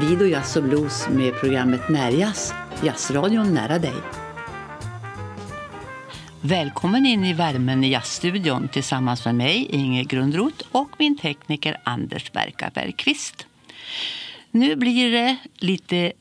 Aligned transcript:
kommer 0.00 0.26
Jazz 0.26 0.56
och 0.56 0.62
Blues 0.62 1.08
med 1.08 1.34
programmet 1.34 1.88
Närjazz, 1.88 2.54
jazzradion 2.84 3.54
nära 3.54 3.78
dig. 3.78 3.94
Välkommen 6.40 7.06
in 7.06 7.24
i 7.24 7.32
värmen 7.32 7.84
i 7.84 7.90
jazzstudion 7.90 8.68
tillsammans 8.68 9.24
med 9.24 9.34
mig, 9.34 9.66
Inge 9.70 10.04
Grundroth 10.04 10.64
och 10.72 10.88
min 10.98 11.18
tekniker 11.18 11.80
Anders 11.84 12.32
Berka 12.32 12.70
Bergqvist. 12.74 13.46
Nu 14.50 14.76
blir 14.76 15.12
det 15.12 15.36
lite 15.58 16.12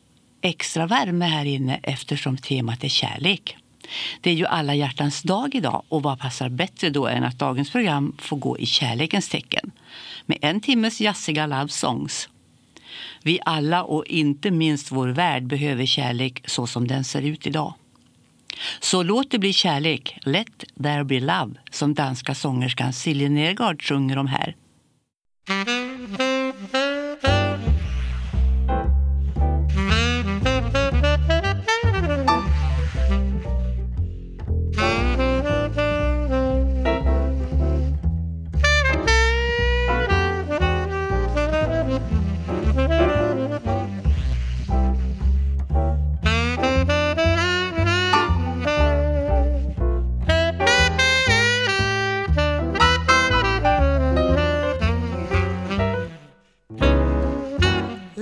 extra 0.42 0.88
värme 0.88 1.26
här 1.26 1.46
inne 1.46 1.80
eftersom 1.84 2.38
temat 2.38 2.84
är 2.84 2.90
kärlek. 2.90 3.58
Det 4.22 4.30
är 4.30 4.36
ju 4.36 4.46
alla 4.46 4.76
hjärtans 4.76 5.22
dag 5.22 5.56
idag 5.56 5.84
och 5.90 6.04
vad 6.04 6.20
passar 6.20 6.50
bättre 6.50 6.90
då 6.90 7.08
än 7.08 7.24
att 7.24 7.40
dagens 7.40 7.72
program 7.72 8.16
får 8.20 8.38
gå 8.38 8.58
i 8.58 8.66
kärlekens 8.66 9.30
tecken 9.30 9.72
med 10.26 10.38
en 10.42 10.62
timmes 10.62 11.02
jazziga 11.02 11.48
love 11.48 11.70
songs. 11.70 12.30
Vi 13.26 13.40
alla 13.46 13.84
och 13.84 14.06
inte 14.06 14.52
minst 14.52 14.92
vår 14.92 15.08
värld 15.08 15.48
behöver 15.48 15.86
kärlek 15.86 16.42
så 16.46 16.68
som 16.68 16.88
den 16.88 17.04
ser 17.04 17.22
ut 17.22 17.48
idag. 17.48 17.74
Så 18.80 19.04
låt 19.04 19.32
det 19.32 19.40
bli 19.40 19.54
kärlek, 19.54 20.18
Let 20.22 20.64
there 20.84 21.04
be 21.04 21.20
love, 21.20 21.56
som 21.72 21.94
danska 21.94 22.36
sångerskan 22.36 22.94
Silje 22.94 23.30
Nergard 23.30 23.84
sjunger 23.84 24.18
om 24.18 24.28
här. 24.28 24.56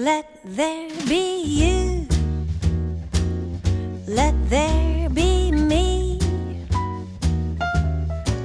Let 0.04 0.28
there 0.44 0.90
be 1.08 1.44
you. 1.44 2.06
Let 4.06 4.36
there 4.50 5.08
be 5.08 5.50
me. 5.50 6.20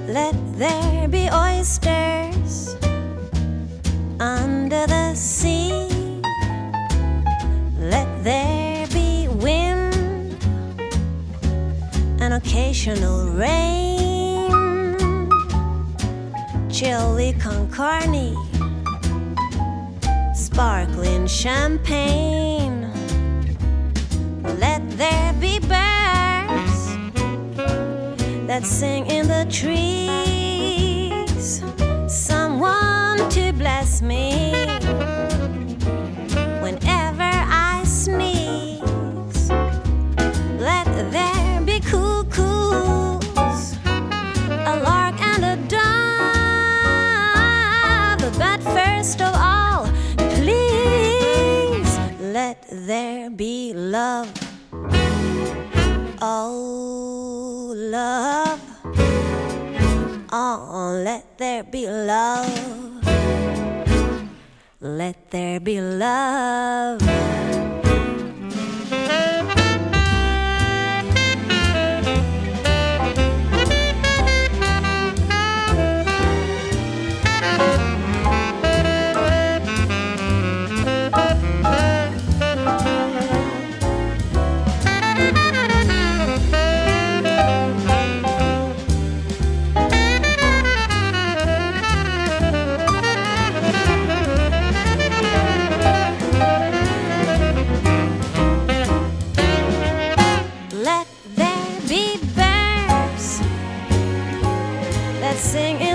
Let 0.07 0.37
there 0.57 1.09
be 1.09 1.29
oysters 1.31 2.77
under 4.21 4.87
the 4.87 5.17
sea. 5.17 5.89
Let 7.77 8.07
there 8.23 8.87
be 8.95 9.27
wind, 9.27 10.39
an 12.21 12.35
occasional 12.35 13.31
rain. 13.31 13.99
chili 16.71 17.35
con 17.43 17.67
carne 17.69 18.48
sparkling 20.59 21.25
champagne. 21.29 22.83
Let 24.59 24.83
there 24.99 25.33
be 25.35 25.61
birds 25.61 26.97
that 28.49 28.65
sing 28.65 29.07
in 29.07 29.29
the 29.29 29.47
trees. 29.49 30.03
Someone 32.09 33.31
to 33.31 33.53
bless 33.53 34.03
me. 34.03 34.38
there 65.31 65.61
be 65.61 65.81
love. 65.81 67.38
singing. 105.39 105.88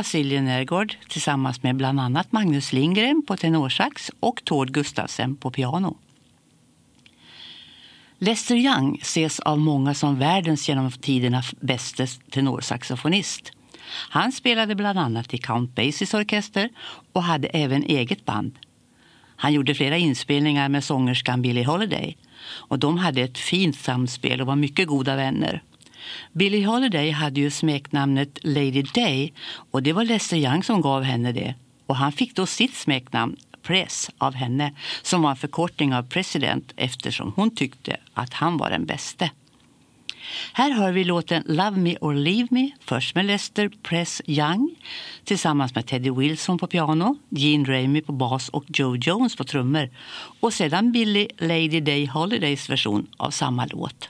Var 0.00 0.04
Silje 0.04 0.42
Nergård 0.42 0.96
tillsammans 1.08 1.62
med 1.62 1.76
bland 1.76 2.00
annat 2.00 2.32
Magnus 2.32 2.72
Lindgren 2.72 3.22
på 3.26 3.36
tenorsax 3.36 4.10
och 4.20 4.44
Tord 4.44 4.72
Gustafsson 4.72 5.36
på 5.36 5.50
piano. 5.50 5.96
Lester 8.18 8.56
Young 8.56 8.98
ses 9.02 9.40
av 9.40 9.58
många 9.58 9.94
som 9.94 10.18
världens 10.18 10.68
genom 10.68 10.90
tiderna 10.90 11.42
bästa 11.60 12.06
tenorsaxofonist. 12.06 13.52
Han 14.10 14.32
spelade 14.32 14.74
bland 14.74 14.98
annat 14.98 15.34
i 15.34 15.38
Count 15.38 15.74
Basies 15.74 16.14
orkester 16.14 16.68
och 17.12 17.22
hade 17.22 17.48
även 17.48 17.84
eget 17.84 18.24
band. 18.24 18.58
Han 19.36 19.52
gjorde 19.52 19.74
flera 19.74 19.96
inspelningar 19.96 20.68
med 20.68 20.84
sångerskan 20.84 21.42
Billie 21.42 21.64
Holiday 21.64 22.16
och 22.42 22.78
de 22.78 22.98
hade 22.98 23.20
ett 23.20 23.38
fint 23.38 23.76
samspel 23.76 24.40
och 24.40 24.46
var 24.46 24.56
mycket 24.56 24.88
goda 24.88 25.16
vänner. 25.16 25.62
Billie 26.32 26.64
Holiday 26.64 27.10
hade 27.10 27.40
ju 27.40 27.50
smeknamnet 27.50 28.38
Lady 28.42 28.82
Day 28.82 29.32
och 29.70 29.82
det 29.82 29.92
var 29.92 30.04
Lester 30.04 30.36
Young 30.36 30.62
som 30.62 30.80
gav 30.80 31.02
henne 31.02 31.32
det. 31.32 31.54
Och 31.86 31.96
han 31.96 32.12
fick 32.12 32.34
då 32.34 32.46
sitt 32.46 32.74
smeknamn 32.74 33.36
Press 33.62 34.10
av 34.18 34.34
henne 34.34 34.72
som 35.02 35.22
var 35.22 35.30
en 35.30 35.36
förkortning 35.36 35.94
av 35.94 36.02
president 36.02 36.72
eftersom 36.76 37.32
hon 37.36 37.54
tyckte 37.54 37.96
att 38.14 38.32
han 38.32 38.56
var 38.56 38.70
den 38.70 38.86
bäste. 38.86 39.30
Här 40.52 40.70
hör 40.70 40.92
vi 40.92 41.04
låten 41.04 41.42
Love 41.46 41.76
Me 41.76 41.96
or 42.00 42.14
Leave 42.14 42.48
Me, 42.50 42.70
först 42.80 43.14
med 43.14 43.24
Lester 43.24 43.70
Press 43.82 44.22
Young 44.26 44.74
tillsammans 45.24 45.74
med 45.74 45.86
Teddy 45.86 46.10
Wilson 46.10 46.58
på 46.58 46.66
piano, 46.66 47.16
Gene 47.28 47.64
Ramey 47.64 48.02
på 48.02 48.12
bas 48.12 48.48
och 48.48 48.64
Joe 48.68 48.96
Jones 48.96 49.36
på 49.36 49.44
trummor 49.44 49.90
och 50.40 50.52
sedan 50.52 50.92
Billie 50.92 51.28
Lady 51.38 51.80
Day 51.80 52.06
Holidays 52.06 52.70
version 52.70 53.06
av 53.16 53.30
samma 53.30 53.66
låt. 53.66 54.08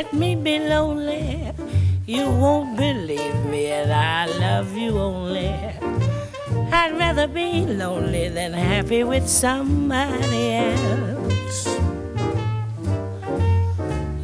Let 0.00 0.14
me 0.14 0.34
be 0.34 0.58
lonely. 0.58 1.52
You 2.06 2.24
won't 2.30 2.74
believe 2.74 3.44
me, 3.44 3.66
and 3.66 3.92
I 3.92 4.24
love 4.38 4.74
you 4.74 4.98
only. 4.98 5.52
I'd 6.72 6.96
rather 6.96 7.28
be 7.28 7.66
lonely 7.66 8.30
than 8.30 8.54
happy 8.54 9.04
with 9.04 9.28
somebody 9.28 10.54
else. 10.54 11.66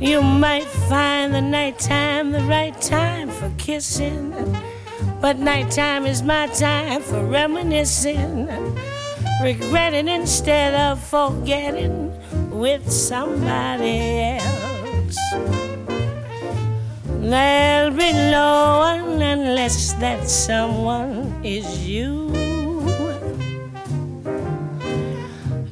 You 0.00 0.22
might 0.22 0.64
find 0.88 1.34
the 1.34 1.42
nighttime 1.42 2.32
the 2.32 2.44
right 2.44 2.80
time 2.80 3.28
for 3.28 3.52
kissing, 3.58 4.32
but 5.20 5.38
nighttime 5.38 6.06
is 6.06 6.22
my 6.22 6.46
time 6.46 7.02
for 7.02 7.22
reminiscing, 7.22 8.48
regretting 9.42 10.08
instead 10.08 10.72
of 10.72 11.04
forgetting 11.04 12.14
with 12.50 12.90
somebody 12.90 14.38
else. 14.40 15.55
There'll 17.28 17.90
be 17.90 18.12
no 18.12 18.78
one 18.78 19.20
unless 19.20 19.94
that 19.94 20.28
someone 20.28 21.34
is 21.42 21.84
you. 21.84 22.30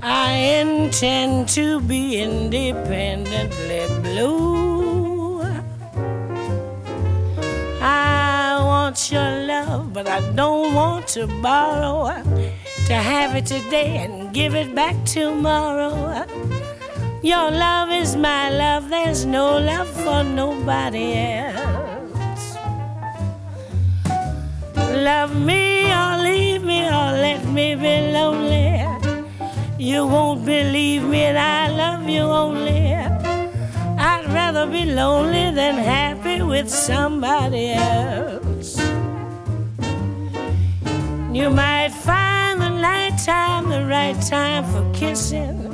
I 0.03 0.33
intend 0.33 1.49
to 1.51 1.81
be 1.81 2.21
independently 2.21 3.87
blue. 4.03 5.43
I 7.81 8.59
want 8.59 9.13
your 9.13 9.47
love, 9.47 9.93
but 9.93 10.09
I 10.09 10.19
don't 10.33 10.75
want 10.75 11.07
to 11.15 11.29
borrow. 11.41 12.21
To 12.89 12.95
have 12.95 13.37
it 13.37 13.47
today 13.47 13.99
and 13.99 14.35
give 14.35 14.57
it 14.57 14.75
back 14.75 14.97
tomorrow. 15.05 16.27
Your 17.25 17.51
love 17.51 17.91
is 17.91 18.17
my 18.17 18.51
love, 18.51 18.91
there's 18.91 19.25
no 19.25 19.57
love 19.57 19.89
for 19.89 20.23
nobody 20.23 21.15
else. 21.15 22.59
Love 24.77 25.35
me 25.35 25.91
or 25.91 26.19
leave 26.23 26.63
me 26.63 26.85
or 26.85 27.13
let 27.25 27.43
me 27.47 27.77
be 27.77 28.13
lonely. 28.13 28.85
You 29.79 30.07
won't 30.07 30.45
believe 30.45 31.05
me, 31.05 31.23
and 31.23 31.39
I 31.39 31.69
love 31.69 32.07
you 32.07 32.21
only. 32.21 32.93
I'd 32.93 34.27
rather 34.29 34.67
be 34.67 34.85
lonely 34.85 35.51
than 35.51 35.77
happy 35.77 36.43
with 36.43 36.69
somebody 36.69 37.73
else. 37.73 38.79
You 41.33 41.49
might 41.49 41.89
find 41.91 42.61
the 42.61 42.69
nighttime 42.69 43.71
the 43.71 43.87
right 43.87 44.21
time 44.21 44.65
for 44.65 44.85
kissing, 44.93 45.73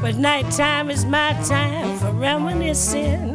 but 0.00 0.14
nighttime 0.16 0.90
is 0.90 1.04
my 1.04 1.32
time 1.44 1.98
for 1.98 2.12
reminiscing, 2.12 3.34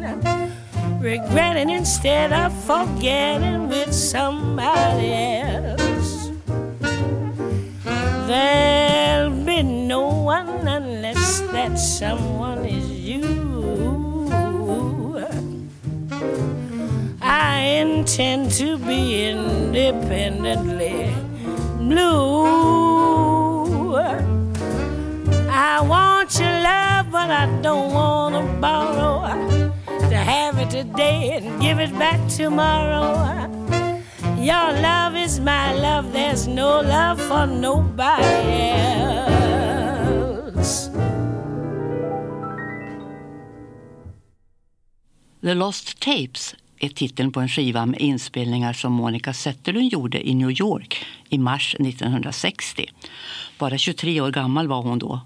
regretting 0.98 1.68
instead 1.70 2.32
of 2.32 2.52
forgetting 2.64 3.68
with 3.68 3.92
somebody 3.92 5.12
else. 5.12 6.30
There'll 8.26 9.44
be 9.44 9.62
no 9.62 10.08
one 10.08 10.48
unless 10.66 11.40
that 11.52 11.78
someone 11.78 12.64
is 12.64 12.90
you. 12.90 13.44
I 17.20 17.58
intend 17.60 18.50
to 18.52 18.78
be 18.78 19.28
independently 19.28 21.12
blue. 21.78 22.94
I 25.50 25.80
want 25.82 26.13
your 26.40 26.50
love, 26.50 27.10
but 27.10 27.30
I 27.30 27.46
don't 27.62 27.92
want 27.92 28.34
to 28.34 28.42
borrow. 28.60 29.26
To 30.08 30.16
have 30.16 30.58
it 30.58 30.70
today 30.70 31.36
and 31.36 31.60
give 31.60 31.80
it 31.80 31.98
back 31.98 32.20
tomorrow. 32.36 33.14
Your 34.38 34.72
love 34.82 35.16
is 35.16 35.40
my 35.40 35.72
love, 35.74 36.12
there's 36.12 36.46
no 36.46 36.82
love 36.82 37.20
for 37.20 37.46
nobody 37.46 38.70
else. 38.70 39.04
The 45.40 45.54
Lost 45.54 46.00
Tapes 46.00 46.54
är 46.78 46.88
titeln 46.88 47.32
på 47.32 47.40
en 47.40 47.48
skiva 47.48 47.86
med 47.86 48.00
inspelningar 48.00 48.72
som 48.72 48.92
Monica 48.92 49.32
Zetterlund 49.32 49.92
gjorde 49.92 50.28
i 50.28 50.34
New 50.34 50.50
York 50.50 51.06
i 51.28 51.38
mars 51.38 51.74
1960. 51.74 52.86
Bara 53.58 53.78
23 53.78 54.20
år 54.20 54.30
gammal 54.30 54.68
var 54.68 54.82
hon 54.82 54.98
då. 54.98 55.20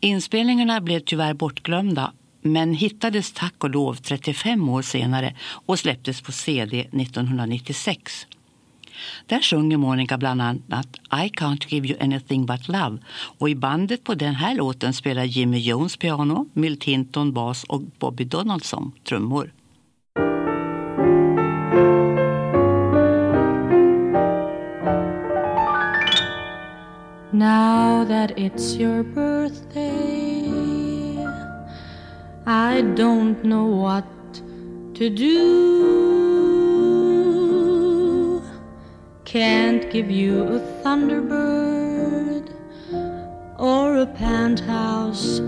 Inspelningarna 0.00 0.80
blev 0.80 1.00
tyvärr 1.00 1.34
bortglömda 1.34 2.12
men 2.42 2.74
hittades 2.74 3.32
tack 3.32 3.64
och 3.64 3.70
lov 3.70 3.94
35 3.94 4.68
år 4.68 4.82
senare 4.82 5.34
och 5.66 5.78
släpptes 5.78 6.20
på 6.20 6.32
CD 6.32 6.80
1996. 6.80 8.26
Där 9.26 9.40
sjunger 9.40 9.76
Monica 9.76 10.18
bland 10.18 10.42
annat 10.42 10.86
I 11.12 11.28
can't 11.28 11.64
give 11.68 11.88
you 11.88 11.98
anything 12.00 12.46
but 12.46 12.68
love 12.68 12.98
och 13.38 13.50
i 13.50 13.54
bandet 13.54 14.04
på 14.04 14.14
den 14.14 14.34
här 14.34 14.54
låten 14.54 14.92
spelar 14.92 15.24
Jimmy 15.24 15.58
Jones 15.58 15.96
piano, 15.96 16.46
Milt 16.52 16.84
Hinton 16.84 17.32
bas 17.32 17.64
och 17.64 17.82
Bobby 17.98 18.24
Donaldson 18.24 18.92
trummor. 19.04 19.52
Now 27.36 28.02
that 28.04 28.38
it's 28.38 28.76
your 28.76 29.02
birthday, 29.02 30.48
I 32.46 32.80
don't 32.94 33.44
know 33.44 33.66
what 33.66 34.06
to 34.94 35.10
do. 35.10 35.36
Can't 39.26 39.90
give 39.90 40.10
you 40.10 40.44
a 40.44 40.60
Thunderbird 40.82 42.54
or 43.58 43.96
a 43.98 44.06
penthouse 44.06 45.40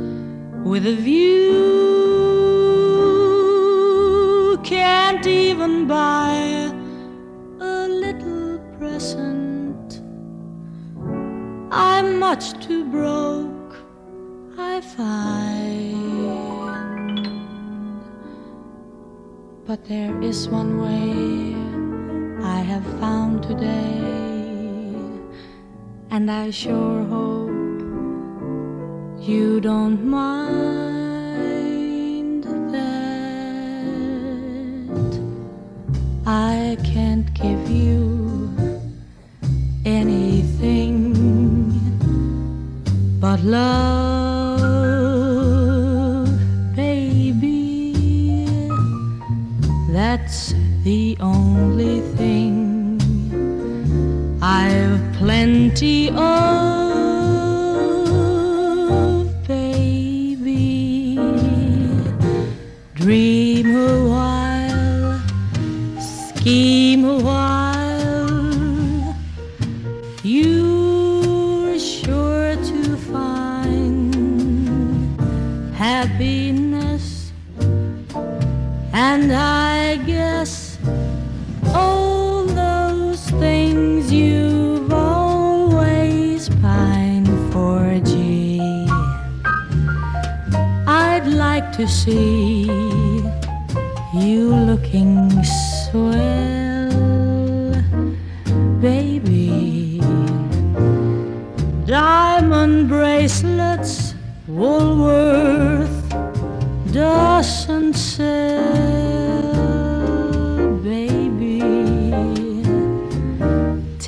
with 0.65 0.87
a 0.87 0.95
view. 0.95 1.89
Can't 4.63 5.27
even 5.27 5.87
buy 5.87 6.58
much 12.31 12.53
too 12.61 12.85
broke, 12.85 13.75
I 14.59 14.83
find. 14.83 15.97
But 19.67 19.87
there 19.87 20.15
is 20.21 20.47
one 20.47 20.73
way 20.85 21.57
I 22.57 22.59
have 22.73 22.85
found 23.01 23.43
today, 23.45 23.97
and 26.11 26.31
I 26.31 26.51
sure 26.51 27.03
hope 27.05 27.81
you 29.31 29.61
don't 29.63 30.05
mind 30.05 30.85
that. 32.75 33.49
I 36.27 36.77
can't 36.85 37.08
love, 43.49 43.98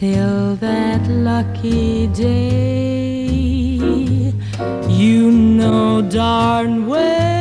till 0.00 0.56
that 0.56 1.06
lucky 1.08 2.06
day. 2.06 3.26
You 4.88 5.30
know 5.30 6.00
darn 6.00 6.86
well, 6.86 7.39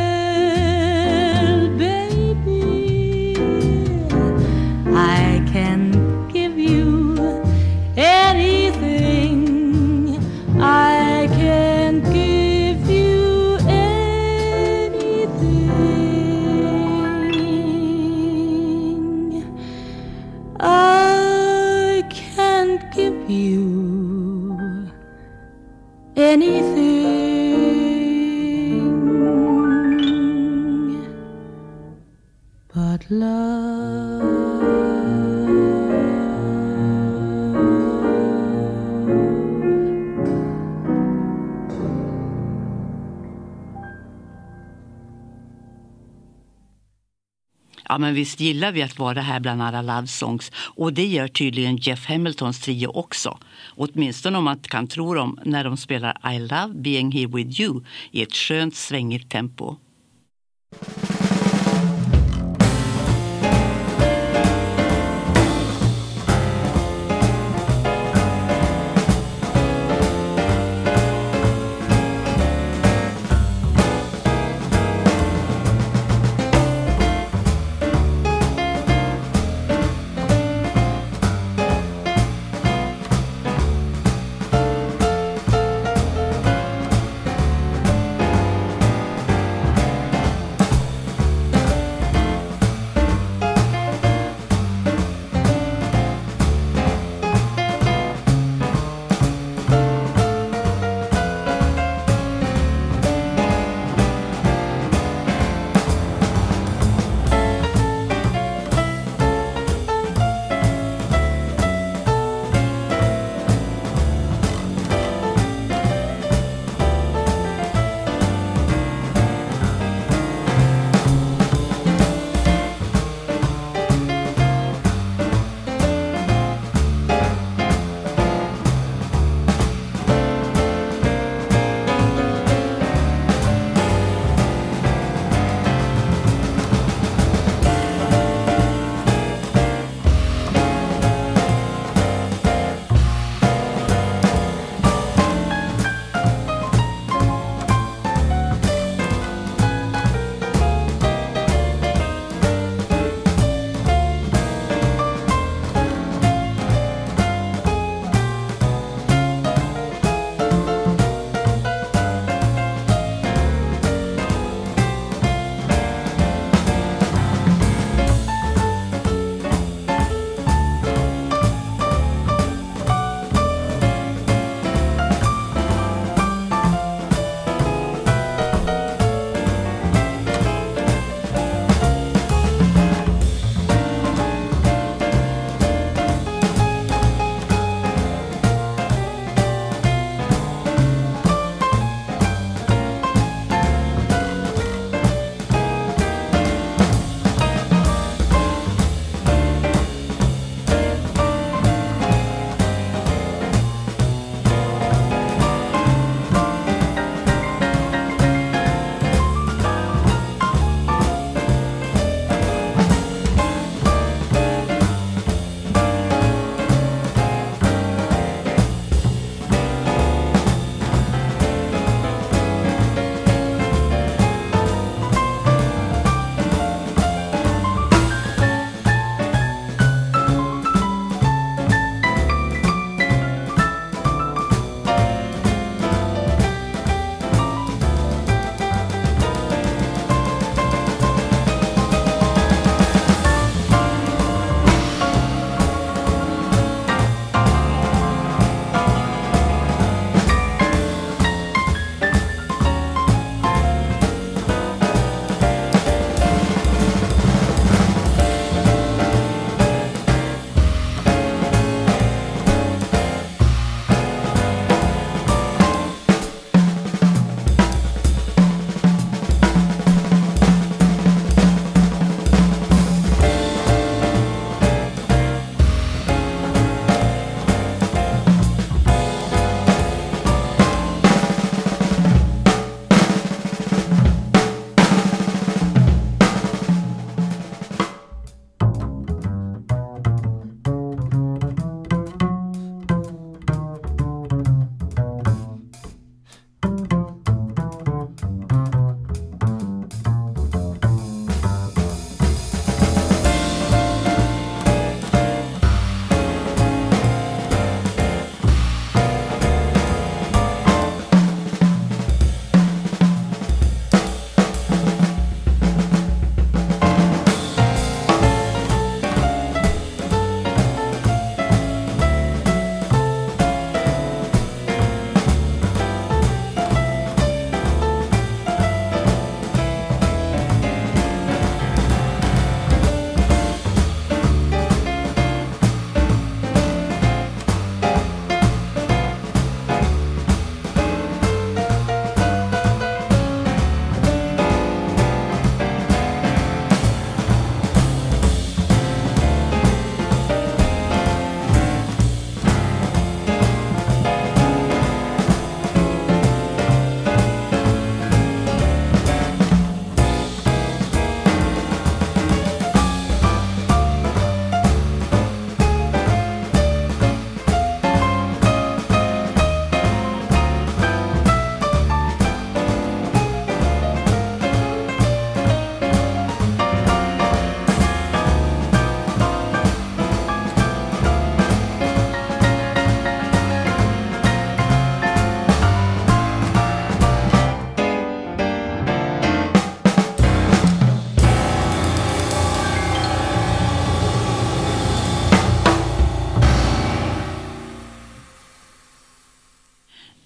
men 48.00 48.14
visst 48.14 48.40
gillar 48.40 48.72
vi 48.72 48.82
att 48.82 49.00
vara 49.00 49.22
här 49.22 49.40
bland 49.40 49.62
alla 49.62 49.82
love 49.82 50.08
songs. 50.08 50.52
Och 50.56 50.94
det 50.94 51.06
gör 51.06 51.28
tydligen 51.28 51.78
Jeff 51.78 52.06
Hamiltons 52.06 52.60
trio 52.60 52.88
också. 52.88 53.38
Åtminstone 53.76 54.38
om 54.38 54.44
man 54.44 54.60
kan 54.60 54.88
tro 54.88 55.14
dem 55.14 55.40
när 55.46 55.64
de 55.64 55.78
spelar 55.78 56.34
I 56.36 56.40
love 56.40 56.74
being 56.74 57.12
here 57.12 57.28
with 57.28 57.62
you 57.62 57.84
i 58.12 58.22
ett 58.22 58.34
skönt 58.34 58.76
svängigt 58.76 59.32
tempo. 59.32 59.76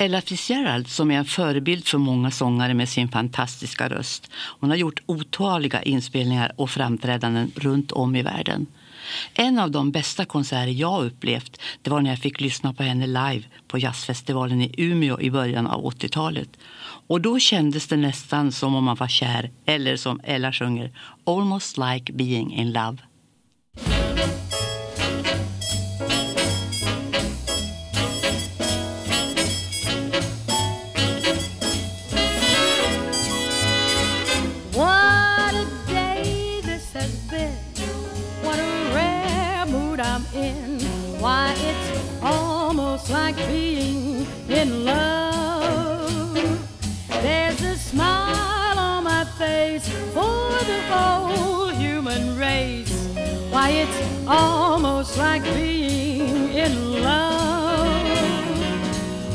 Ella 0.04 0.22
Fitzgerald 0.22 0.88
som 0.88 1.12
är 1.12 1.18
en 1.18 1.26
förebild 1.26 1.88
för 1.88 1.98
många 1.98 2.32
sångare 2.32 2.74
med 2.74 2.89
sin 2.89 3.08
fantastiska 3.08 3.89
röst. 3.89 4.32
Hon 4.34 4.70
har 4.70 4.78
gjort 4.78 5.02
otaliga 5.06 5.82
inspelningar 5.82 6.52
och 6.56 6.70
framträdanden 6.70 7.52
runt 7.56 7.92
om 7.92 8.16
i 8.16 8.22
världen. 8.22 8.68
En 9.34 9.60
av 9.60 9.72
de 9.72 9.92
bästa 9.92 10.26
konserter 10.26 10.72
jag 10.72 11.06
upplevt 11.06 11.62
det 11.82 11.89
var 11.89 12.02
när 12.02 12.10
jag 12.10 12.20
fick 12.20 12.42
lyssna 12.42 12.74
på 12.74 12.84
henne 12.84 13.08
live 13.08 13.44
på 13.68 13.78
jazzfestivalen 13.78 14.62
i 14.62 14.74
Umeå 14.78 15.22
i 15.22 15.32
början 15.32 15.68
av 15.68 15.84
80-talet. 15.84 16.50
Och 17.08 17.22
då 17.22 17.39
kändes 17.39 17.88
det 17.88 17.98
nästan 17.98 18.52
som 18.52 18.76
om 18.76 18.84
man 18.84 18.96
var 18.96 19.08
kär, 19.08 19.52
eller 19.66 19.98
som 19.98 20.22
Ella 20.24 20.54
sjunger, 20.54 20.92
almost 21.26 21.78
like 21.78 22.13
being 22.13 22.54
in 22.54 22.72
love. 22.72 22.98
In 44.63 44.86
love. 44.86 46.34
There's 47.21 47.62
a 47.62 47.76
smile 47.76 48.80
on 48.80 49.04
my 49.04 49.26
face 49.38 49.86
for 50.15 50.52
the 50.71 50.80
whole 50.91 51.67
human 51.67 52.38
race. 52.38 52.95
Why, 53.52 53.69
it's 53.84 53.99
almost 54.26 55.17
like 55.17 55.43
being 55.43 56.54
in 56.65 57.04
love. 57.04 58.08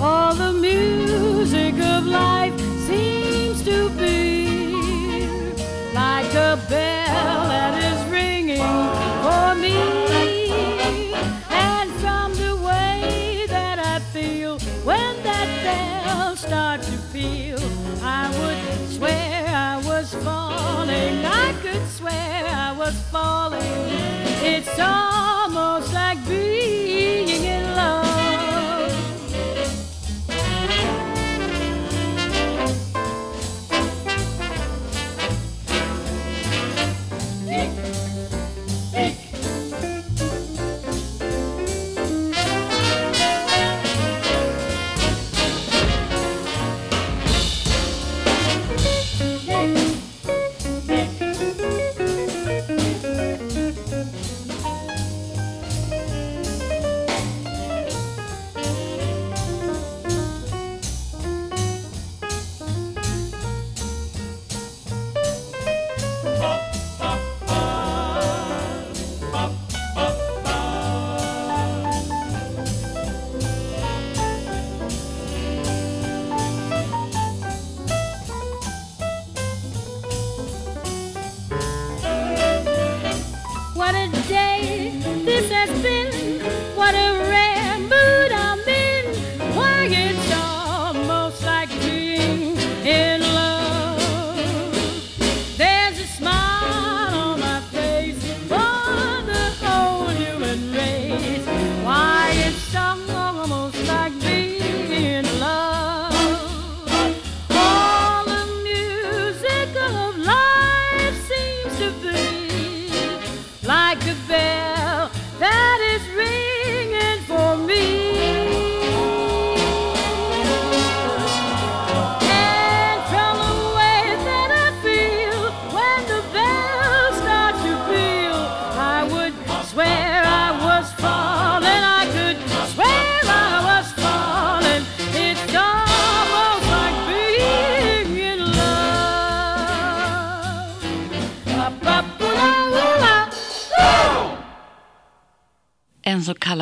All 0.00 0.34
the 0.34 0.52
music 0.54 1.74
of 1.74 2.06
life 2.06 2.37
could 21.72 21.88
swear 21.88 22.46
I 22.46 22.72
was 22.76 22.94
falling. 23.10 23.60
It's 24.42 24.78
almost 24.78 25.92
like 25.92 26.18
being 26.26 26.87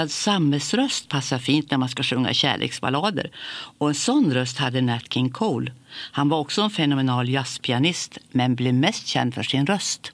Kallad 0.06 0.12
sammetsröst 0.12 1.08
passar 1.08 1.38
fint 1.38 1.70
när 1.70 1.78
man 1.78 1.88
ska 1.88 2.02
sjunga 2.02 2.34
kärleksballader. 2.34 3.30
Och 3.78 3.88
en 3.88 3.94
sån 3.94 4.34
röst 4.34 4.58
hade 4.58 4.80
Nat 4.80 5.12
King 5.12 5.30
Cole. 5.30 5.72
Han 6.12 6.28
var 6.28 6.38
också 6.38 6.62
en 6.62 6.70
fenomenal 6.70 7.28
jazzpianist, 7.28 8.18
men 8.32 8.54
blev 8.54 8.74
mest 8.74 9.06
känd 9.06 9.34
för 9.34 9.42
sin 9.42 9.66
röst. 9.66 10.12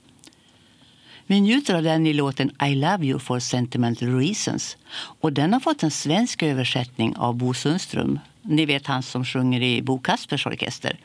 Vi 1.26 1.40
njuter 1.40 1.74
av 1.74 1.82
den 1.82 2.06
i 2.06 2.12
låten 2.12 2.50
I 2.62 2.74
love 2.74 3.06
you 3.06 3.18
for 3.18 3.40
sentimental 3.40 4.18
reasons. 4.18 4.76
Och 5.20 5.32
den 5.32 5.52
har 5.52 5.60
fått 5.60 5.82
en 5.82 5.90
svensk 5.90 6.42
översättning 6.42 7.16
av 7.16 7.34
Bo 7.34 7.54
Sundström. 7.54 8.18
Ni 8.42 8.66
vet 8.66 8.86
han 8.86 9.02
som 9.02 9.24
sjunger 9.24 9.62
i 9.62 9.82
Bo 9.82 9.98
Kaspers 9.98 10.46
orkester. 10.46 10.98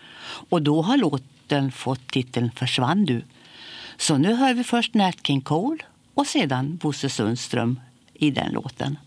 Och 0.49 0.61
då 0.61 0.81
har 0.81 0.97
låten 0.97 1.71
fått 1.71 2.07
titeln 2.11 2.51
Försvann 2.51 3.05
du. 3.05 3.21
Så 3.97 4.17
nu 4.17 4.33
hör 4.33 4.53
vi 4.53 4.63
först 4.63 4.93
Nat 4.93 5.27
King 5.27 5.41
Cole 5.41 5.83
och 6.13 6.27
sedan 6.27 6.77
Bosse 6.77 7.09
Sundström 7.09 7.79
i 8.19 8.31
den 8.31 8.51
låten. 8.51 8.97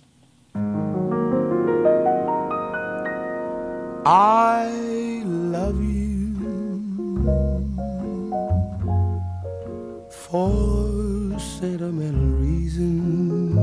I 4.07 5.23
love 5.25 5.85
you 5.85 6.11
for 10.11 11.38
sentimental 11.38 12.31
reasons. 12.40 13.59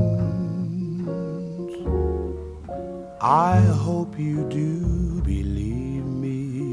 I 3.20 3.60
hope 3.84 4.18
you 4.18 4.48
do 4.48 5.20
believe 5.22 6.04
me. 6.04 6.68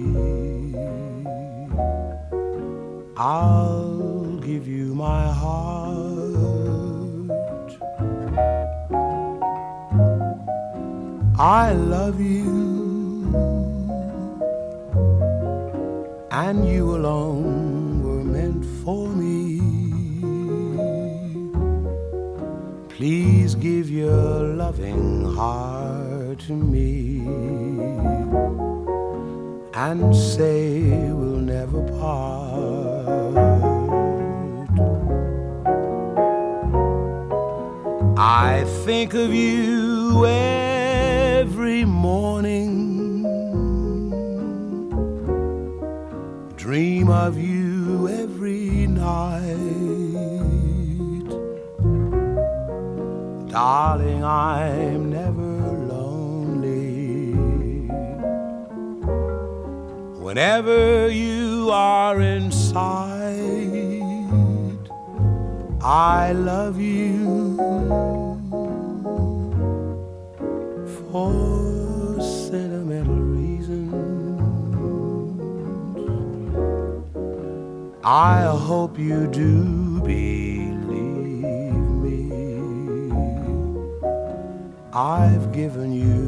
I'll 3.17 4.39
give 4.41 4.67
you 4.67 4.93
my 4.93 5.27
heart. 5.27 5.44
I 11.37 11.73
love 11.73 12.21
you 12.21 13.25
and 16.31 16.65
you 16.65 16.95
alone 16.95 18.01
were 18.01 18.23
meant 18.23 18.63
for 18.85 19.09
me. 19.09 19.59
Please 22.87 23.53
give 23.55 23.89
your 23.89 24.43
loving 24.55 25.25
heart 25.35 26.39
to 26.47 26.53
me 26.53 27.19
and 29.73 30.15
say 30.15 31.11
we'll 31.11 31.41
never 31.41 31.81
part. 31.99 32.45
I 38.17 38.63
think 38.85 39.13
of 39.13 39.33
you 39.33 40.23
every 41.75 41.91
morning. 41.91 43.23
Dream 46.55 47.09
of 47.09 47.37
you 47.37 48.07
every 48.07 48.87
night. 48.87 49.57
Darling, 53.51 54.23
I'm 54.23 55.09
never 55.09 55.41
lonely. 55.91 57.33
Whenever 60.17 61.09
you 61.09 61.71
are 61.71 62.21
inside, 62.21 62.79
I 65.81 66.31
love 66.31 66.79
you 66.79 68.24
for 71.15 72.19
sentimental 72.19 73.15
reasons. 73.15 73.93
I 78.03 78.43
hope 78.43 78.99
you 78.99 79.25
do 79.27 80.01
believe 80.01 80.81
me. 80.91 82.19
I've 84.91 85.53
given 85.53 85.93
you 85.93 86.24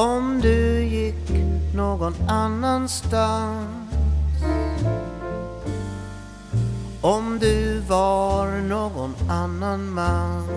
Om 0.00 0.40
du 0.40 0.84
gick 0.84 1.30
någon 1.74 2.14
annanstans. 2.28 3.68
Om 7.00 7.38
du 7.40 7.80
var 7.80 8.46
någon 8.46 9.14
annan 9.28 9.90
man. 9.90 10.48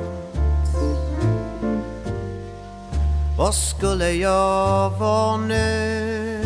Vad 3.37 3.55
skulle 3.55 4.11
jag 4.11 4.89
vara 4.89 5.37
nu? 5.37 6.39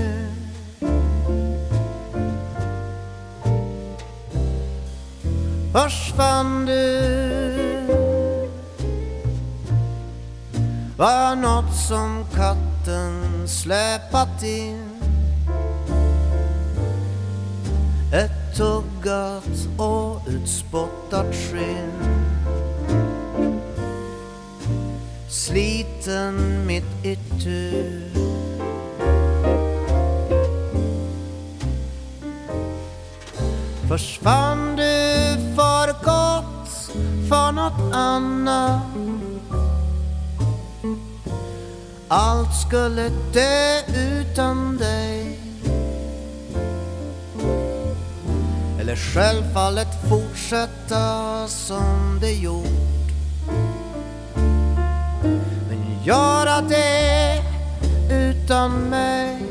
Försvann 5.74 6.66
du? 6.66 7.18
Var 10.98 11.36
något 11.36 11.76
som 11.88 12.26
katt 12.36 12.67
natten 12.88 13.48
släpat 13.48 14.44
in 14.44 14.84
Ett 18.14 18.58
tuggat 18.58 19.68
och 19.78 20.22
utspottat 20.28 21.36
skinn. 21.36 21.92
Sliten 25.30 26.66
mitt 26.68 27.06
itu 27.06 28.02
Försvann 33.90 34.76
du 34.76 34.84
för 35.56 36.06
gott 36.06 36.70
för 37.30 37.52
något 37.52 37.96
annat? 37.96 38.97
Allt 42.10 42.54
skulle 42.54 43.10
dö 43.34 43.82
utan 43.96 44.78
dig. 44.78 45.40
Eller 48.80 48.96
självfallet 48.96 49.88
fortsätta 50.10 51.48
som 51.48 52.18
det 52.22 52.32
gjort. 52.32 53.12
Men 55.70 56.04
göra 56.04 56.62
det 56.62 57.42
utan 58.12 58.72
mig. 58.72 59.44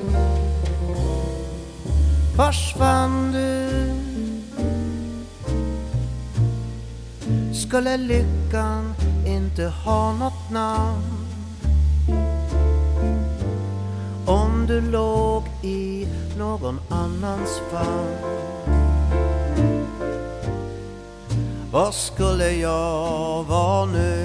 Försvann 2.37 3.33
du 3.33 3.67
Skulle 7.55 7.97
lyckan 7.97 8.95
inte 9.27 9.65
ha 9.65 10.13
något 10.13 10.51
namn. 10.51 11.16
Om 14.69 14.75
du 14.75 14.91
låg 14.91 15.43
i 15.63 16.07
någon 16.39 16.81
annans 16.89 17.61
famn 17.73 18.17
Vad 21.73 21.95
skulle 21.95 22.51
jag 22.51 23.45
vara 23.45 23.85
nu? 23.85 24.16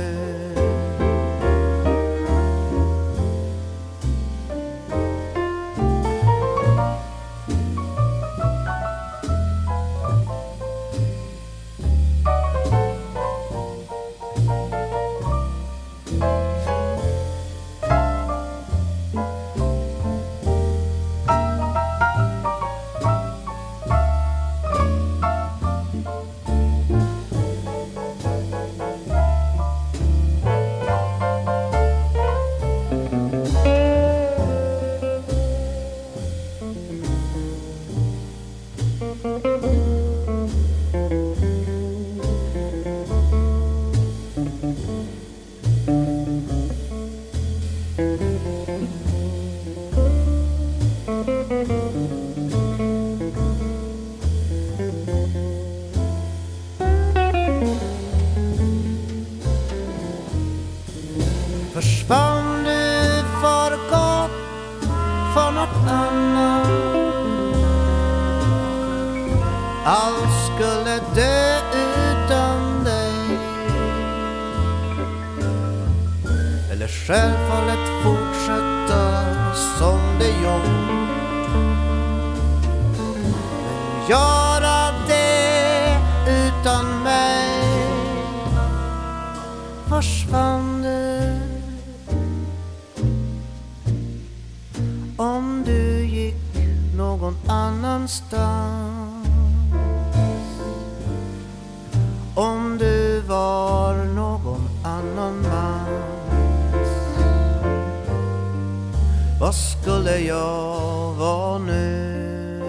Vad 109.52 109.58
skulle 109.58 110.20
jag 110.20 111.14
vara 111.14 111.58
nu? 111.58 112.62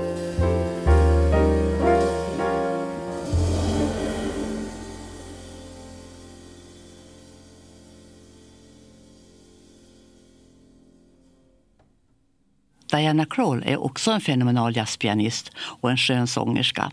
Diana 12.90 13.24
Kroll 13.24 13.62
är 13.66 13.76
också 13.76 14.10
en 14.10 14.20
fenomenal 14.20 14.76
jazzpianist 14.76 15.50
och 15.80 15.90
en 15.90 15.96
skön 15.96 16.26
sångerska. 16.26 16.92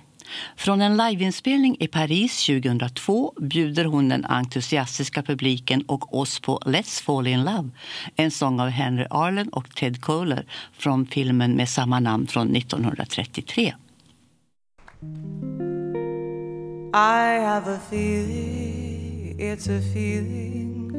Från 0.55 0.82
en 0.82 0.97
liveinspelning 0.97 1.77
i 1.80 1.88
Paris 1.88 2.45
2002 2.45 3.34
bjuder 3.39 3.86
hon 3.86 4.09
den 4.09 4.25
entusiastiska 4.25 5.23
publiken 5.23 5.82
och 5.82 6.19
oss 6.19 6.39
på 6.39 6.59
Let's 6.65 7.03
fall 7.03 7.27
in 7.27 7.43
love, 7.43 7.69
en 8.15 8.32
sång 8.32 8.59
av 8.59 8.69
Henry 8.69 9.05
Arlen 9.09 9.49
och 9.49 9.75
Ted 9.75 10.01
Kohler 10.01 10.45
från 10.73 11.05
filmen 11.05 11.51
med 11.51 11.69
samma 11.69 11.99
namn 11.99 12.27
från 12.27 12.55
1933. 12.55 13.73
I 16.93 17.39
have 17.45 17.67
a 17.67 17.80
feeling, 17.89 19.38
it's 19.39 19.67
a 19.67 19.82
feeling 19.93 20.89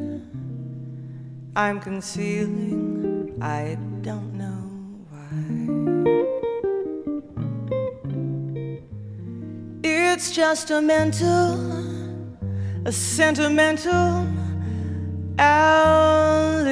I'm 1.55 1.81
concealing, 1.81 3.37
I 3.41 3.77
don't 4.01 4.37
know 4.37 4.71
why. 5.11 6.40
It's 10.03 10.31
just 10.31 10.71
a 10.71 10.81
mental, 10.81 11.59
a 12.85 12.91
sentimental 12.91 14.27
alibi. 15.37 16.71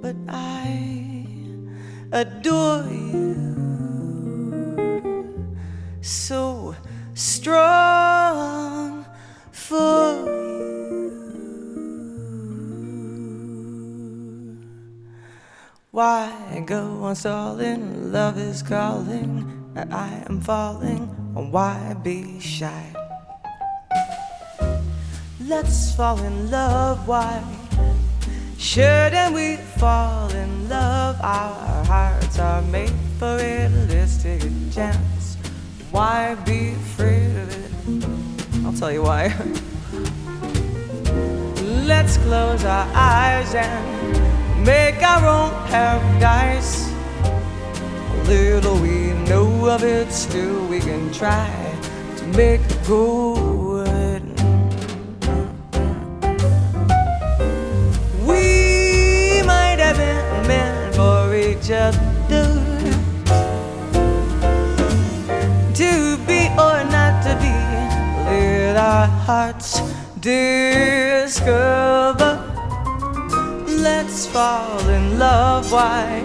But 0.00 0.16
I 0.28 1.26
adore 2.12 2.84
you 2.84 3.34
so 6.02 6.74
strong 7.14 9.04
for 9.50 10.41
Why 15.92 16.64
go 16.64 17.04
on 17.04 17.14
stalling? 17.14 18.12
Love 18.12 18.38
is 18.38 18.62
calling, 18.62 19.44
and 19.76 19.92
I 19.92 20.24
am 20.26 20.40
falling. 20.40 21.02
Why 21.34 21.94
be 22.02 22.40
shy? 22.40 22.94
Let's 25.38 25.94
fall 25.94 26.18
in 26.24 26.50
love. 26.50 27.06
Why 27.06 27.44
shouldn't 28.56 29.34
we 29.34 29.56
fall 29.76 30.30
in 30.30 30.66
love? 30.70 31.20
Our 31.20 31.84
hearts 31.84 32.38
are 32.38 32.62
made 32.62 32.96
for 33.18 33.36
a 33.36 33.68
chance. 34.72 35.36
Why 35.90 36.36
be 36.46 36.70
afraid 36.70 37.36
of 37.36 37.48
it? 37.52 37.70
I'll 38.64 38.72
tell 38.72 38.90
you 38.90 39.02
why. 39.02 39.28
Let's 41.86 42.16
close 42.16 42.64
our 42.64 42.88
eyes 42.94 43.54
and 43.54 44.01
make 44.64 45.02
our 45.02 45.26
own 45.26 45.50
paradise. 45.68 46.90
Little 48.26 48.78
we 48.80 49.12
know 49.28 49.68
of 49.68 49.82
it, 49.82 50.12
still 50.12 50.66
we 50.66 50.78
can 50.80 51.10
try 51.12 51.50
to 52.16 52.24
make 52.28 52.60
it 52.60 52.78
good. 52.86 54.22
We 58.26 59.42
might 59.44 59.78
have 59.80 59.96
been 59.96 60.46
meant 60.46 60.94
for 60.94 61.34
each 61.34 61.70
other 61.70 62.00
to 65.74 66.16
be 66.26 66.48
or 66.56 66.84
not 66.94 67.22
to 67.24 67.34
be. 67.42 67.52
Let 68.30 68.76
our 68.76 69.06
hearts 69.06 69.80
discover. 70.20 71.32
Fall 74.26 74.88
in 74.88 75.18
love. 75.18 75.70
Why 75.72 76.22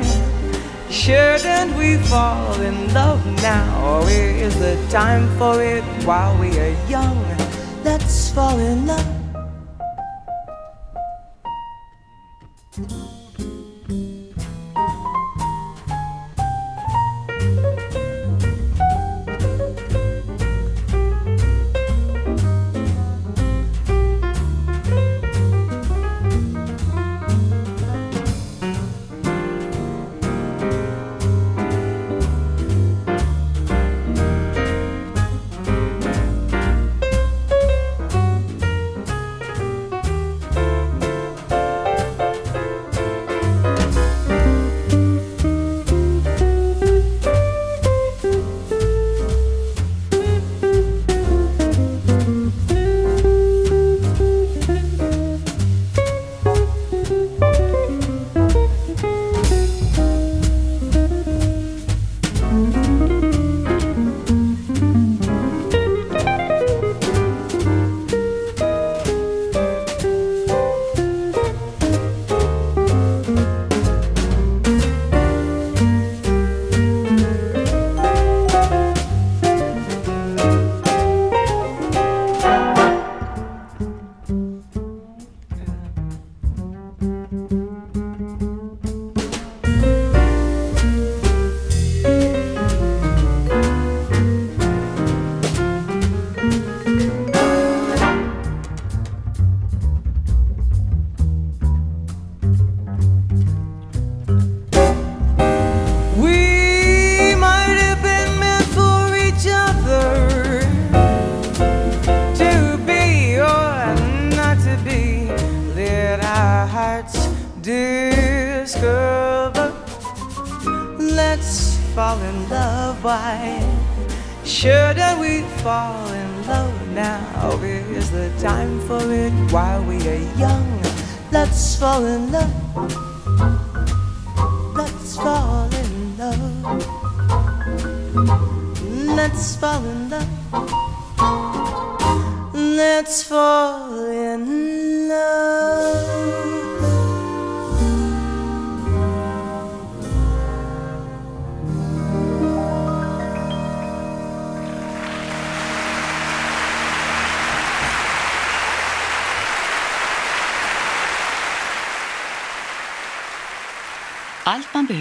shouldn't 0.89 1.75
we 1.75 1.97
fall 1.97 2.61
in 2.61 2.93
love 2.93 3.25
now? 3.41 4.05
Is 4.07 4.57
the 4.59 4.77
time 4.89 5.27
for 5.37 5.61
it 5.61 5.83
while 6.05 6.37
we 6.39 6.57
are 6.59 6.75
young? 6.87 7.25
Let's 7.83 8.29
fall 8.31 8.57
in 8.59 8.87
love. 8.87 9.16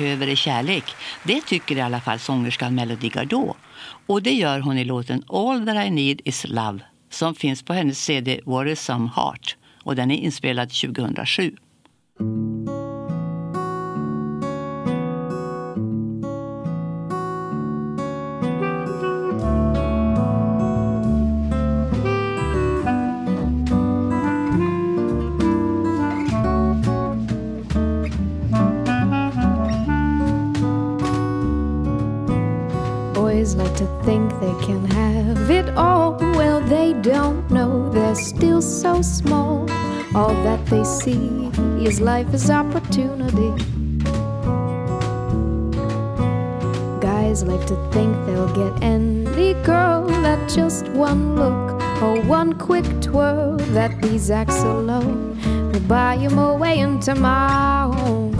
Behöver 0.06 0.28
är 0.28 0.36
kärlek. 0.36 0.84
Det 1.24 1.40
tycker 1.40 1.76
i 1.76 1.80
alla 1.80 2.00
fall 2.00 2.18
sångerskan 2.18 2.74
Melody 2.74 3.08
Gardot. 3.08 3.56
Och 4.06 4.22
det 4.22 4.32
gör 4.32 4.60
hon 4.60 4.78
i 4.78 4.84
låten 4.84 5.22
All 5.28 5.66
that 5.66 5.86
I 5.86 5.90
need 5.90 6.20
is 6.24 6.44
love 6.48 6.80
som 7.10 7.34
finns 7.34 7.62
på 7.62 7.72
hennes 7.72 8.04
CD 8.04 8.40
Worrisome 8.44 9.10
Heart. 9.16 9.56
Och 9.82 9.96
den 9.96 10.10
är 10.10 10.16
inspelad 10.16 10.70
2007. 10.70 11.56
To 33.76 33.86
think 34.04 34.30
they 34.40 34.54
can 34.64 34.84
have 34.86 35.50
it 35.50 35.68
all. 35.76 36.16
Well, 36.18 36.60
they 36.62 36.94
don't 36.94 37.50
know 37.50 37.90
they're 37.90 38.14
still 38.14 38.62
so 38.62 39.02
small. 39.02 39.70
All 40.14 40.34
that 40.44 40.64
they 40.66 40.82
see 40.82 41.50
is 41.84 42.00
life 42.00 42.32
as 42.32 42.48
opportunity. 42.48 43.50
Guys 47.00 47.44
like 47.44 47.66
to 47.66 47.76
think 47.92 48.16
they'll 48.24 48.54
get 48.54 48.82
any 48.82 49.52
girl 49.62 50.10
at 50.24 50.48
just 50.48 50.88
one 50.88 51.36
look 51.36 51.82
or 52.02 52.22
one 52.22 52.54
quick 52.54 52.86
twirl. 53.02 53.58
That 53.76 54.00
these 54.00 54.30
acts 54.30 54.62
alone 54.62 55.36
will 55.70 55.80
buy 55.80 56.16
them 56.16 56.38
away 56.38 56.78
into 56.78 57.14
my 57.14 57.92
home. 57.94 58.32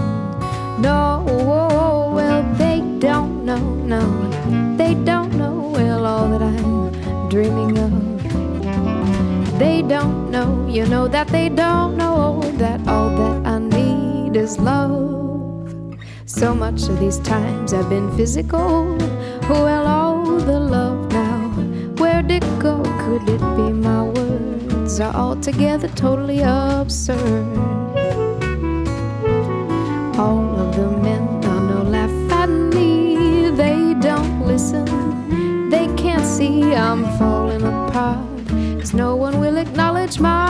No, 0.81 1.25
well, 2.15 2.43
they 2.55 2.81
don't 3.01 3.45
know, 3.45 3.75
no 3.85 4.27
they 4.87 4.95
don't 4.95 5.26
all 6.27 6.39
that 6.39 6.43
I'm 6.43 7.29
dreaming 7.29 7.79
of. 7.79 9.59
They 9.59 9.83
don't 9.83 10.31
know, 10.31 10.67
you 10.69 10.85
know 10.87 11.07
that 11.09 11.29
they 11.29 11.49
don't 11.49 11.97
know 11.97 12.41
that 12.59 12.87
all 12.89 13.11
that 13.11 13.47
I 13.47 13.59
need 13.59 14.37
is 14.37 14.59
love. 14.59 15.97
So 16.27 16.55
much 16.55 16.89
of 16.89 16.99
these 16.99 17.19
times 17.21 17.73
I've 17.73 17.89
been 17.89 18.11
physical. 18.17 18.97
Well, 19.49 19.87
all 19.87 20.25
the 20.41 20.59
love 20.59 21.13
now, 21.13 21.49
where'd 21.99 22.31
it 22.31 22.47
go? 22.59 22.83
Could 23.05 23.29
it 23.29 23.41
be 23.57 23.73
my 23.73 24.03
words 24.03 24.99
are 25.01 25.15
altogether 25.15 25.89
totally 25.89 26.41
absurd? 26.41 27.86
See 36.37 36.75
I'm 36.75 37.03
falling 37.19 37.63
apart. 37.63 38.19
Cause 38.79 38.93
no 38.93 39.17
one 39.17 39.41
will 39.41 39.57
acknowledge 39.57 40.21
my 40.21 40.46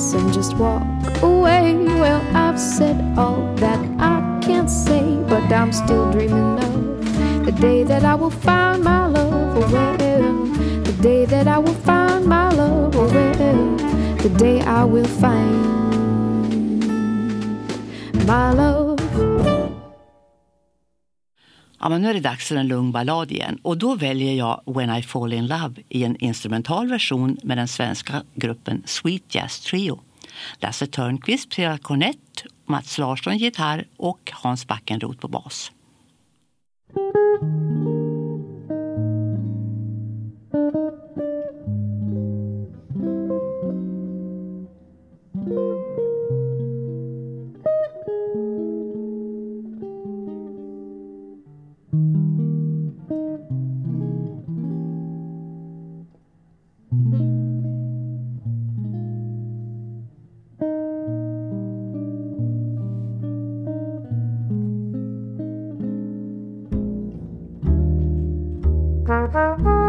and 0.00 0.32
just 0.32 0.56
walk 0.56 0.82
away. 1.22 1.74
Well, 2.00 2.22
I've 2.34 2.58
said 2.58 2.96
all 3.18 3.54
that 3.56 3.78
I 3.98 4.40
can't 4.40 4.70
say, 4.70 5.04
but 5.28 5.52
I'm 5.52 5.72
still 5.72 6.10
dreaming 6.10 6.58
of 6.58 7.44
the 7.44 7.52
day 7.52 7.82
that 7.84 8.02
I 8.02 8.14
will 8.14 8.30
find 8.30 8.82
my 8.82 9.06
love, 9.06 9.58
oh 9.58 9.72
well. 9.72 10.46
The 10.84 10.92
day 11.02 11.26
that 11.26 11.46
I 11.46 11.58
will 11.58 11.80
find 11.84 12.24
my 12.24 12.48
love, 12.50 12.96
oh 12.96 13.08
well. 13.12 13.76
The 14.16 14.30
day 14.38 14.62
I 14.62 14.84
will 14.84 15.10
find 15.22 15.60
my 18.26 18.52
love. 18.52 18.79
Men 21.90 22.02
nu 22.02 22.10
är 22.10 22.14
det 22.14 22.20
dags 22.20 22.48
för 22.48 22.56
en 22.56 22.68
lugn 22.68 22.92
ballad 22.92 23.32
igen. 23.32 23.58
Och 23.62 23.78
då 23.78 23.94
väljer 23.94 24.34
jag 24.34 24.62
When 24.66 24.96
I 24.96 25.02
Fall 25.02 25.32
In 25.32 25.46
Love 25.46 25.74
i 25.88 26.04
en 26.04 26.16
instrumental 26.16 26.88
version 26.88 27.36
med 27.42 27.58
den 27.58 27.68
svenska 27.68 28.22
gruppen 28.34 28.82
Sweet 28.86 29.34
Jazz 29.34 29.60
Trio. 29.60 30.00
Lasse 30.58 30.86
Törnqvist 30.86 31.52
spelar 31.52 31.78
kornett, 31.78 32.44
Mats 32.66 32.98
Larsson 32.98 33.38
gitarr 33.38 33.84
och 33.96 34.30
Hans 34.34 34.66
Backenroth 34.66 35.20
på 35.20 35.28
bas. 35.28 35.72
嗯。 69.10 69.79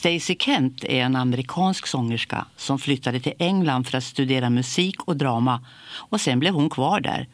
Stacey 0.00 0.36
Kent 0.38 0.84
är 0.84 1.02
en 1.02 1.16
amerikansk 1.16 1.86
sångerska 1.86 2.46
som 2.56 2.78
flyttade 2.78 3.20
till 3.20 3.32
England 3.38 3.86
för 3.86 3.98
att 3.98 4.04
studera 4.04 4.50
musik 4.50 5.02
och 5.02 5.16
drama 5.16 5.64
och 5.92 6.20
sen 6.20 6.38
blev 6.40 6.54
hon 6.54 6.70
kvar 6.70 7.00
där. 7.00 7.28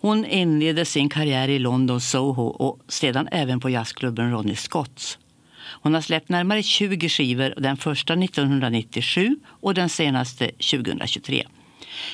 Hon 0.00 0.24
inledde 0.24 0.84
sin 0.84 1.08
karriär 1.08 1.48
i 1.48 1.58
London 1.58 2.00
Soho 2.00 2.42
och 2.42 2.80
sedan 2.88 3.28
även 3.32 3.60
på 3.60 3.70
jazzklubben 3.70 4.30
Ronnie 4.30 4.56
Scotts. 4.56 5.18
Hon 5.58 5.94
har 5.94 6.00
släppt 6.00 6.28
närmare 6.28 6.62
20 6.62 7.08
skivor, 7.08 7.54
den 7.56 7.76
första 7.76 8.12
1997 8.12 9.36
och 9.46 9.74
den 9.74 9.88
senaste 9.88 10.46
2023. 10.46 11.46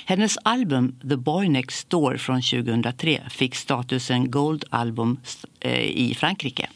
Hennes 0.06 0.38
album 0.44 0.96
The 1.08 1.16
Boy 1.16 1.48
Next 1.48 1.90
Door 1.90 2.16
från 2.16 2.42
2003 2.42 3.22
fick 3.30 3.54
statusen 3.54 4.30
Gold 4.30 4.64
Album 4.70 5.20
eh, 5.60 5.80
i 5.80 6.14
Frankrike. 6.14 6.68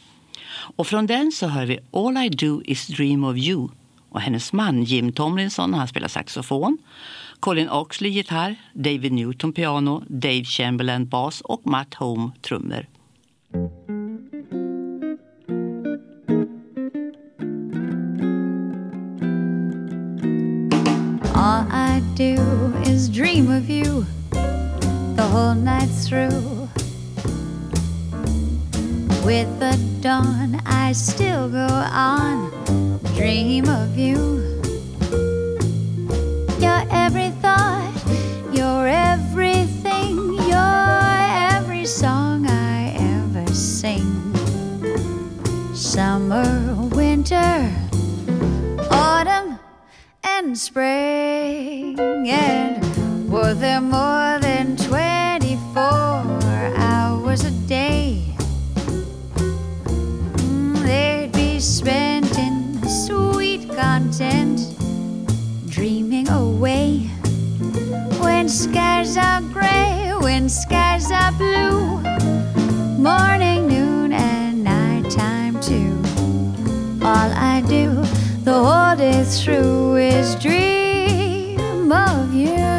Och 0.76 0.86
från 0.86 1.06
den 1.06 1.32
så 1.32 1.46
hör 1.46 1.66
vi 1.66 1.78
All 1.92 2.16
I 2.24 2.28
Do 2.28 2.62
Is 2.64 2.86
Dream 2.86 3.24
of 3.24 3.36
You. 3.36 3.68
Och 4.08 4.20
hennes 4.20 4.52
man 4.52 4.82
Jim 4.82 5.12
Tomlinson 5.12 5.74
han 5.74 5.88
spelar 5.88 6.08
saxofon. 6.08 6.78
Colin 7.40 7.68
Oxley 7.68 8.10
gitarr, 8.10 8.56
David 8.72 9.12
Newton 9.12 9.52
piano, 9.52 10.02
Dave 10.08 10.44
Chamberlain 10.44 11.08
bas 11.08 11.40
och 11.40 11.66
Matt 11.66 11.94
Home 11.94 12.30
trummor. 12.40 12.86
All 21.34 21.66
I 21.72 22.00
do 22.16 22.42
is 22.90 23.08
dream 23.08 23.48
of 23.48 23.70
you 23.70 24.04
the 25.16 25.22
whole 25.22 25.54
night 25.54 25.90
through. 26.08 26.55
With 29.26 29.58
the 29.58 29.76
dawn, 30.02 30.62
I 30.64 30.92
still 30.92 31.48
go 31.48 31.66
on, 31.66 32.52
dream 33.16 33.68
of 33.68 33.98
you. 33.98 34.16
You're 36.60 36.86
every 36.92 37.30
thought, 37.42 37.92
you're 38.52 38.86
everything, 38.86 40.32
you're 40.46 41.18
every 41.52 41.86
song 41.86 42.46
I 42.46 42.94
ever 43.16 43.52
sing. 43.52 44.06
Summer, 45.74 46.88
winter, 46.94 47.68
autumn, 48.92 49.58
and 50.22 50.56
spring. 50.56 51.98
And 51.98 53.28
were 53.28 53.54
there 53.54 53.80
more 53.80 54.38
blue, 71.36 72.00
morning, 72.98 73.68
noon, 73.68 74.12
and 74.12 74.64
nighttime 74.64 75.60
too. 75.60 75.98
All 77.02 77.30
I 77.32 77.62
do 77.68 77.90
the 78.44 78.52
whole 78.52 78.96
day 78.96 79.24
through 79.24 79.96
is 79.96 80.34
dream 80.36 81.92
of 81.92 82.32
you. 82.34 82.75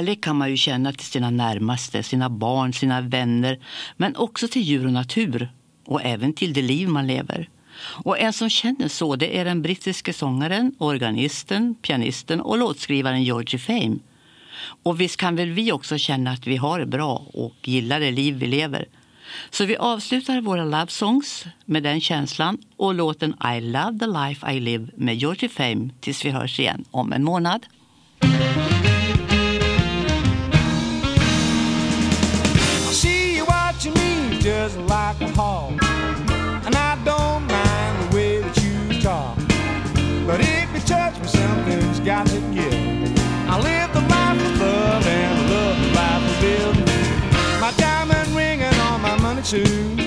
Kärlek 0.00 0.20
kan 0.20 0.36
man 0.36 0.50
ju 0.50 0.56
känna 0.56 0.92
till 0.92 1.06
sina 1.06 1.30
närmaste, 1.30 2.02
sina 2.02 2.30
barn, 2.30 2.72
sina 2.72 3.00
vänner 3.00 3.58
men 3.96 4.16
också 4.16 4.48
till 4.48 4.62
djur 4.62 4.86
och 4.86 4.92
natur 4.92 5.48
och 5.84 6.02
även 6.02 6.32
till 6.32 6.52
det 6.52 6.62
liv 6.62 6.88
man 6.88 7.06
lever. 7.06 7.48
Och 8.04 8.18
en 8.18 8.32
som 8.32 8.50
känner 8.50 8.88
så 8.88 9.16
det 9.16 9.38
är 9.38 9.44
den 9.44 9.62
brittiske 9.62 10.12
sångaren, 10.12 10.74
organisten, 10.78 11.74
pianisten 11.74 12.40
och 12.40 12.58
låtskrivaren 12.58 13.24
Georgie 13.24 13.58
Fame. 13.58 13.96
Och 14.82 15.00
visst 15.00 15.16
kan 15.16 15.36
väl 15.36 15.50
vi 15.50 15.72
också 15.72 15.98
känna 15.98 16.30
att 16.30 16.46
vi 16.46 16.56
har 16.56 16.78
det 16.78 16.86
bra 16.86 17.26
och 17.32 17.54
gillar 17.62 18.00
det 18.00 18.10
liv 18.10 18.34
vi 18.34 18.46
lever. 18.46 18.88
Så 19.50 19.64
vi 19.64 19.76
avslutar 19.76 20.40
våra 20.40 20.64
love 20.64 20.88
songs 20.88 21.44
med 21.64 21.82
den 21.82 22.00
känslan 22.00 22.58
och 22.76 22.94
låten 22.94 23.34
I 23.56 23.60
love 23.60 23.98
the 23.98 24.06
life 24.06 24.52
I 24.52 24.60
live 24.60 24.88
med 24.94 25.16
Georgie 25.16 25.48
Fame 25.48 25.90
tills 26.00 26.24
vi 26.24 26.30
hörs 26.30 26.60
igen 26.60 26.84
om 26.90 27.12
en 27.12 27.24
månad. 27.24 27.66
Like. 35.40 35.82
And 36.66 36.74
I 36.74 36.98
don't 37.04 37.46
mind 37.46 37.94
the 38.02 38.16
way 38.16 38.40
that 38.40 38.56
you 38.62 39.00
talk. 39.00 39.36
But 40.26 40.40
if 40.40 40.72
you 40.74 40.80
touch 40.80 41.18
me, 41.20 41.26
something's 41.26 42.00
got 42.00 42.26
to 42.26 42.40
give. 42.54 43.18
I 43.48 43.56
live 43.68 43.92
the 43.92 44.04
life 44.16 44.40
of 44.46 44.60
love 44.60 45.06
and 45.06 45.38
I 45.38 45.42
love 45.54 45.76
the 45.82 45.90
life 46.00 46.24
of 46.30 46.42
living. 46.42 47.60
My 47.60 47.72
diamond 47.76 48.28
ring 48.36 48.60
and 48.62 48.76
all 48.86 48.98
my 48.98 49.16
money 49.16 49.42
too. 49.42 49.99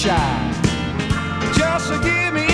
shy. 0.00 0.52
Just 1.58 1.90
give 2.02 2.32
me 2.32 2.49